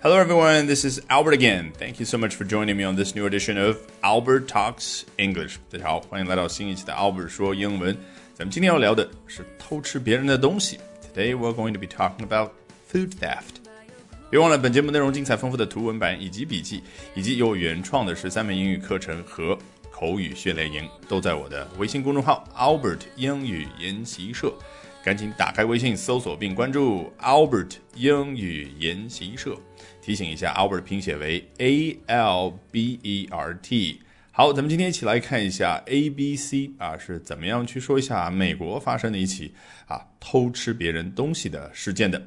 [0.00, 0.66] Hello, everyone.
[0.66, 1.72] This is Albert again.
[1.76, 5.56] Thank you so much for joining me on this new edition of Albert Talks English.
[5.70, 7.96] 大家好，欢迎来到新一期的 Albert 说英文。
[8.34, 10.78] 咱们今天要聊的是偷吃别人的东西。
[11.02, 12.52] Today we're going to be talking about
[12.92, 13.56] food theft.
[14.30, 16.82] 别忘了，本节目内容精彩丰富的图文版以及笔记，
[17.14, 19.58] 以及有原创的十三门英语课程和
[19.90, 24.54] 口语训练营，都在我的微信公众号 Albert 英语研习社。
[25.03, 29.57] 赶紧打开微信搜索并关注 Albert 英语研习社。
[30.01, 33.99] 提醒一下，Albert 拼写为 A L B E R T。
[34.31, 39.53] 好，咱们今天一起来看一下 A B C 啊是怎么样去说一下美国发生的一起
[39.87, 42.21] 啊偷吃别人东西的事件的。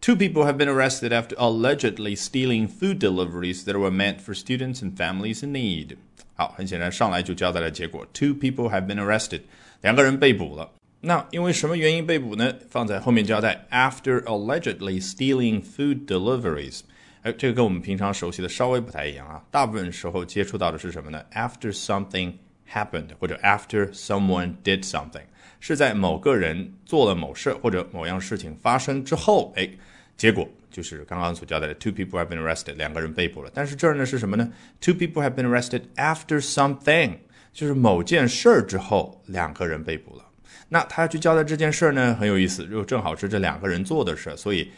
[0.00, 4.80] Two people have been arrested after allegedly stealing food deliveries that were meant for students
[4.80, 5.96] and families in need。
[6.34, 9.42] 好，很显然上来就交代了结果，Two people have been arrested，
[9.82, 10.72] 两个人被捕了。
[11.04, 12.54] 那因为什么原因被捕呢？
[12.70, 16.82] 放在后面交代，after allegedly stealing food deliveries。
[17.22, 19.42] 哎，这个跟我们平常熟悉的稍微不太一样啊。
[19.50, 22.34] 大部分时候接触到的是什么呢？After something
[22.72, 25.24] happened，或者 after someone did something，
[25.58, 29.68] 是在某个人做了某事或者某样事情发生之后，哎，
[30.16, 33.50] 结果就是刚刚所交代的，two people have been arrested，两个人被捕了。
[33.52, 34.48] 但是这儿呢是什么呢
[34.80, 37.18] ？Two people have been arrested after something，
[37.52, 40.28] 就是某件事儿之后，两个人被捕了。
[40.68, 44.70] 那他要去交代这件事儿呢，很有意思，又正好是这两个人做的事儿，所以。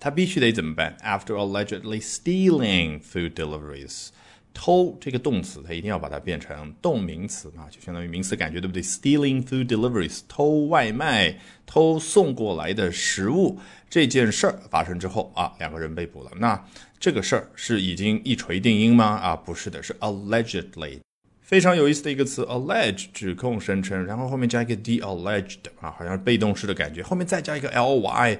[0.00, 4.08] 他必须得怎么办？After allegedly stealing food deliveries，
[4.52, 16.32] 偷这个动词，他一定要把它变成动名词嘛，就相当于名词感觉，对不对？Stealing food deliveries，偷外卖，偷送过来的食物这件事儿发生之后啊，两个人被捕了。
[16.36, 16.60] 那
[16.98, 19.04] 这个事儿是已经一锤定音吗？
[19.04, 20.98] 啊，不是的，是 allegedly。
[21.52, 28.38] 非常有意思的一个词，allege 指控声称，然后后面加一个 the alleged 啊，好像是被动式的感觉，后面再加一个 ly。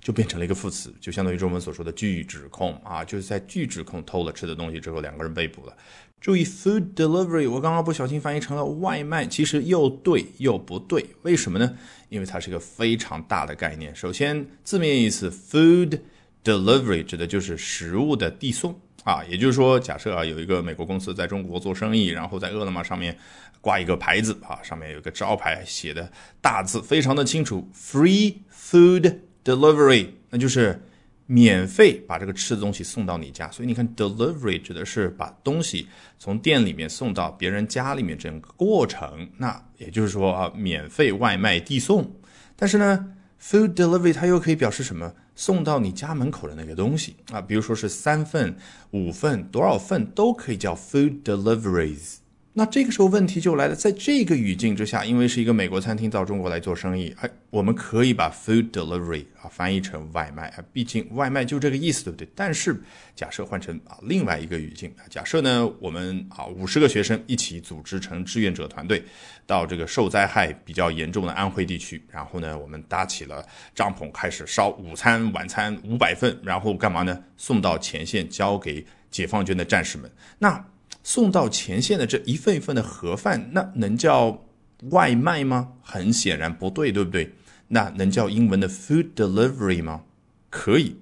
[0.00, 5.76] 就变成了一个副词，就相当于中文所说的拒指控啊，就是在拒指控偷了吃的东西之后，两个人被捕了。
[6.20, 11.76] 注意，food delivery，我刚刚不小心翻译成了外卖，其实又对又不对，为什么呢？
[12.08, 13.94] 因为它是一个非常大的概念。
[13.94, 15.98] 首先，字面意思，food
[16.44, 23.16] delivery 指的就是食物的递送啊，也就是说，假设啊有一个美国公司在中国做生意，然后在饿了么上面
[23.60, 29.18] 挂一个牌子啊，上面有个招牌，写的大字非常的清楚，free food。
[29.44, 30.80] Delivery，那就是
[31.26, 33.50] 免费把这个吃的东西送到你家。
[33.50, 39.28] 所以你看，delivery 指的是把东西从店里面送到别人家里面整个过程。
[39.38, 42.08] 那也就是说啊，免费外卖递送。
[42.54, 43.04] 但是呢
[43.42, 45.12] ，food delivery 它又可以表示什么？
[45.34, 48.56] 送到你家门口的那个东西啊，比如说是三份、
[48.90, 52.21] 五份、多少份都可以叫 food deliveries。
[52.54, 62.28] 那这个时候问题就来了，在这个语境之下，因为是一个美国餐厅到中国来做生意，哎，我们可以把 food delivery 啊翻译成外卖啊，毕竟外卖就这个意思，对不对？
[62.34, 62.78] 但是
[63.16, 69.02] 假设换成啊另外一个语境啊，假设呢我们啊五十个学生一起组织成志愿者团队，
[69.46, 73.42] 到这个受灾害比较严重的安徽地区，然后呢我们搭起了
[73.74, 77.18] 帐篷，开始烧午餐、晚餐五百份，然后干嘛呢？
[77.38, 80.10] 送到前线交给解放军的战士们。
[80.38, 80.62] 那
[81.02, 84.44] 送到前线的这一份一份的盒饭，那能叫
[84.90, 85.72] 外卖吗？
[85.82, 87.32] 很显然不对，对不对？
[87.68, 90.02] 那能叫英文的 food delivery 吗？
[90.50, 90.96] 可以。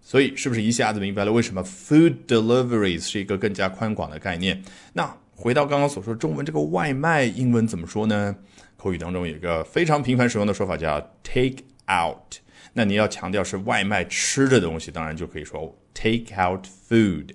[0.00, 4.62] 所以是不是一下子明白了为什么 food deliveries 是一个更加宽广的概念？
[4.92, 8.36] 那回到刚刚所说中文这个外卖，英文怎么说呢？
[8.76, 12.36] 口语当中有一个非常频繁使用的说法叫 take out。
[12.74, 17.30] 那你要强调是外卖吃的东西，当然就可以说 take out food。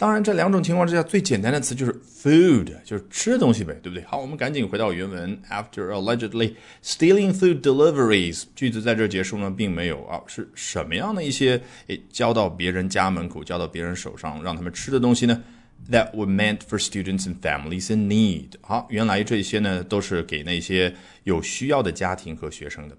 [0.00, 1.92] 当然，这两种情况之下，最简单的词就是
[2.22, 4.04] food，就是吃的东西呗，对不对？
[4.04, 5.36] 好，我们赶紧回到原文。
[5.50, 6.54] After allegedly
[6.84, 15.42] stealing food deliveries，句子在这结束呢，并没有啊，是什么样的一些诶交到别人家门口、交到别人手上让他们吃的东西呢
[15.90, 18.50] ？That were meant for students and families in need。
[18.60, 20.94] 好，原来这些呢都是给那些
[21.24, 22.96] 有需要的家庭和学生的。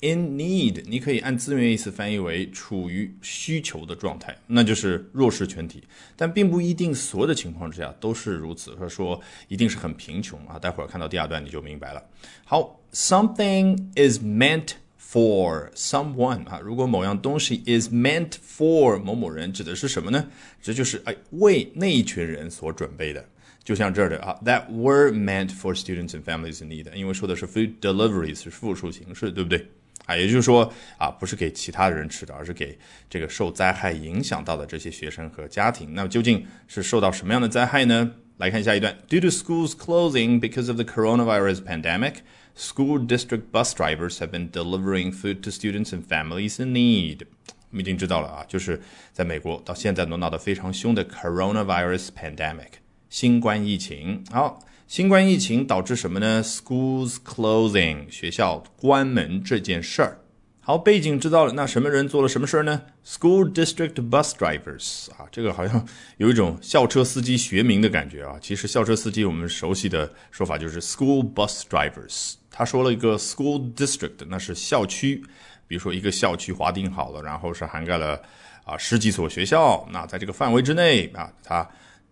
[0.00, 5.82] In need，你可以按字面意思翻译为处于需求的状态，那就是弱势群体，
[6.14, 10.56] 但并不一定所有的情况之下都是如此，或者说一定是很贫穷啊。
[10.56, 12.00] 待会儿看到第二段你就明白了。
[12.44, 20.28] 好，something is meant for someone 啊，如果某样东西 is meant for 某某人，指的是什么呢？
[20.62, 23.28] 这就是哎为那一群人所准备的，
[23.64, 29.66] 就像这儿的啊，that were meant for students and families in need，因为说的是 food deliveries 是复数形式，对不对？
[30.08, 32.76] 啊，也就是说啊，不是给其他的人吃的，而是给
[33.10, 35.92] 这个受灾害影响到的这些学生和家庭。
[35.92, 38.10] 那么究竟是受到什么样的灾害呢？
[38.38, 42.14] 来看下一段：Due to schools closing because of the coronavirus pandemic,
[42.56, 47.26] school district bus drivers have been delivering food to students and families in need.
[47.70, 48.80] 我们已经知道了啊，就是
[49.12, 52.78] 在美国到现在都闹得非常凶的 coronavirus pandemic
[53.10, 54.24] 新冠疫情。
[54.30, 60.18] 好，新冠疫情导致什么呢？Schools closing 学校关门这件事儿。
[60.60, 65.82] 好，背景知道了，那什么人做了什么事儿呢？School district bus drivers 啊，这个好像
[66.18, 68.36] 有一种校车司机学名的感觉啊。
[68.42, 72.34] 其实校车司机我们熟悉的说法就是 school bus drivers。
[72.50, 75.24] 他说了一个 school district，那是校区，
[75.66, 78.20] 比如说一个校区划定好了，然后是涵盖了
[78.64, 81.66] 啊十几所学校，那在这个范围之内啊，他。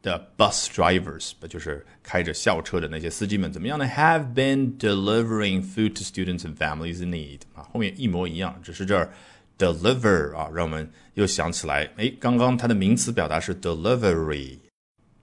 [0.06, 3.85] 的 bus drivers，不就是开着校车的那些司机们怎么样呢？
[3.85, 9.13] Have been delivering food to students and families in need 啊，后面一模一样，只是这儿
[9.57, 14.57] deliver 啊，让我们又想起来，哎，刚刚它的名词表达是 delivery，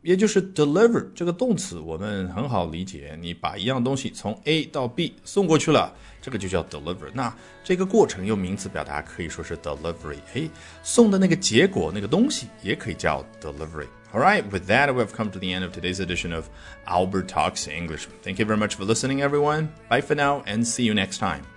[0.02, 5.92] 也就是 deliver 这个动词，我们很好理解，你把一样东西从 A 到 B 送过去了，
[6.22, 7.10] 这个就叫 deliver。
[7.12, 7.34] 那
[7.64, 10.48] 这个过程用名词表达可以说是 delivery，哎，
[10.82, 16.46] 送的那个结果那个东西也可以叫 delivery。All right, with that, we've come to the end of today's edition of
[16.86, 18.06] Albert Talks English.
[18.22, 19.68] Thank you very much for listening, everyone.
[19.90, 21.51] Bye for now, and see you next time.